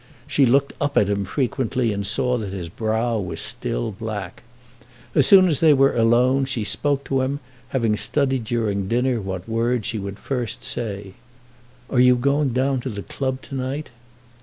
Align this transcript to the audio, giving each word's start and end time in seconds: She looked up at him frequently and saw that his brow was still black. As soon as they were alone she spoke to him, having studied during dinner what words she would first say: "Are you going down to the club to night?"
She 0.25 0.47
looked 0.47 0.73
up 0.81 0.97
at 0.97 1.09
him 1.11 1.25
frequently 1.25 1.93
and 1.93 2.07
saw 2.07 2.35
that 2.39 2.53
his 2.53 2.69
brow 2.69 3.19
was 3.19 3.39
still 3.39 3.91
black. 3.91 4.41
As 5.13 5.27
soon 5.27 5.47
as 5.47 5.59
they 5.59 5.75
were 5.75 5.95
alone 5.95 6.45
she 6.45 6.63
spoke 6.63 7.03
to 7.03 7.21
him, 7.21 7.39
having 7.69 7.95
studied 7.95 8.43
during 8.45 8.87
dinner 8.87 9.21
what 9.21 9.47
words 9.47 9.85
she 9.85 9.99
would 9.99 10.17
first 10.17 10.65
say: 10.65 11.13
"Are 11.87 11.99
you 11.99 12.15
going 12.15 12.49
down 12.49 12.79
to 12.81 12.89
the 12.89 13.03
club 13.03 13.43
to 13.43 13.53
night?" 13.55 13.91